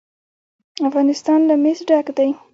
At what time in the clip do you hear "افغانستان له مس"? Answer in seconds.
0.87-1.79